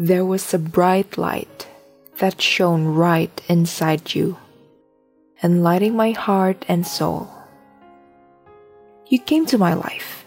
[0.00, 1.66] There was a bright light
[2.20, 4.36] that shone right inside you,
[5.42, 7.28] enlightening my heart and soul.
[9.08, 10.24] You came to my life,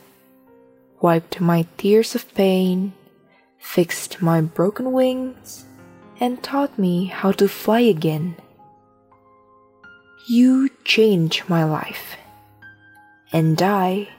[1.00, 2.92] wiped my tears of pain,
[3.60, 5.64] fixed my broken wings,
[6.20, 8.36] and taught me how to fly again.
[10.28, 12.18] You changed my life,
[13.32, 14.10] and I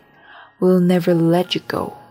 [0.61, 2.02] will never let you go.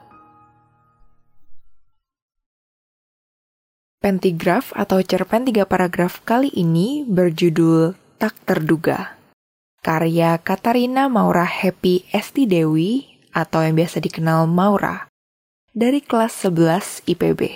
[4.02, 9.14] Pentigraf atau cerpen tiga paragraf kali ini berjudul Tak Terduga.
[9.86, 15.06] Karya Katarina Maura Happy Esti Dewi atau yang biasa dikenal Maura
[15.78, 17.54] dari kelas 11 IPB.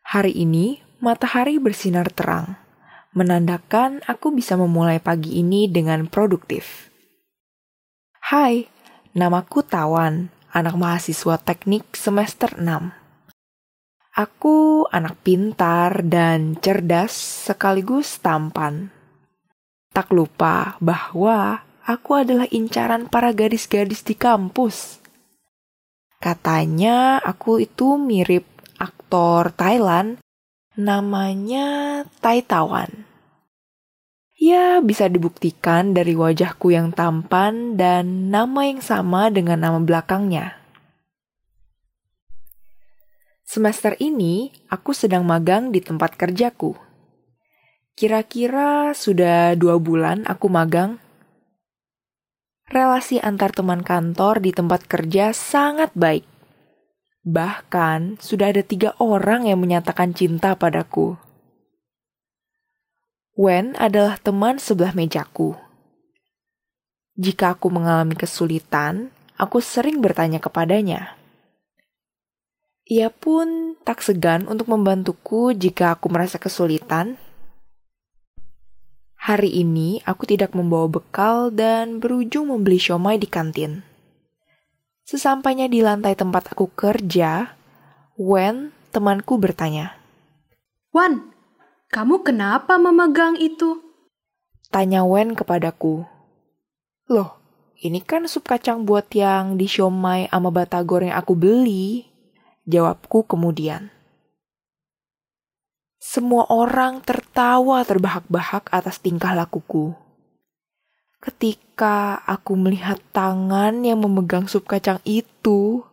[0.00, 2.56] Hari ini matahari bersinar terang,
[3.12, 6.88] menandakan aku bisa memulai pagi ini dengan produktif.
[8.32, 8.64] Hai,
[9.12, 13.05] namaku Tawan, anak mahasiswa teknik semester 6.
[14.16, 18.88] Aku anak pintar dan cerdas sekaligus tampan.
[19.92, 25.04] Tak lupa bahwa aku adalah incaran para gadis-gadis di kampus.
[26.16, 28.48] Katanya aku itu mirip
[28.80, 30.16] aktor Thailand
[30.80, 33.04] namanya Tai Tawan.
[34.40, 40.56] Ya, bisa dibuktikan dari wajahku yang tampan dan nama yang sama dengan nama belakangnya.
[43.46, 46.74] Semester ini, aku sedang magang di tempat kerjaku.
[47.94, 50.98] Kira-kira sudah dua bulan aku magang.
[52.66, 56.26] Relasi antar teman kantor di tempat kerja sangat baik.
[57.22, 61.14] Bahkan, sudah ada tiga orang yang menyatakan cinta padaku.
[63.38, 65.54] Wen adalah teman sebelah mejaku.
[67.14, 71.14] Jika aku mengalami kesulitan, aku sering bertanya kepadanya.
[72.86, 77.18] Ia pun tak segan untuk membantuku jika aku merasa kesulitan.
[79.18, 83.82] Hari ini aku tidak membawa bekal dan berujung membeli siomay di kantin.
[85.02, 87.58] Sesampainya di lantai tempat aku kerja,
[88.14, 89.98] Wen, temanku bertanya.
[90.94, 91.34] Wan,
[91.90, 93.82] kamu kenapa memegang itu?
[94.70, 96.06] Tanya Wen kepadaku.
[97.10, 97.34] Loh,
[97.82, 102.14] ini kan sup kacang buat yang di siomay sama batagor yang aku beli.
[102.66, 103.94] Jawabku kemudian.
[106.02, 109.94] Semua orang tertawa terbahak-bahak atas tingkah lakuku.
[111.22, 115.86] Ketika aku melihat tangan yang memegang sup kacang itu,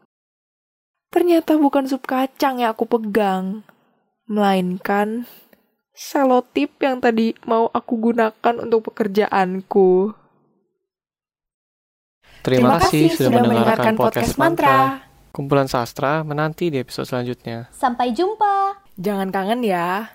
[1.13, 3.61] ternyata bukan sup kacang yang aku pegang,
[4.25, 5.29] melainkan
[5.93, 10.17] selotip yang tadi mau aku gunakan untuk pekerjaanku.
[12.41, 15.12] Terima, kasih sudah mendengarkan podcast mantra.
[15.33, 17.65] Kumpulan sastra menanti di episode selanjutnya.
[17.73, 18.85] Sampai jumpa.
[19.01, 20.13] Jangan kangen ya.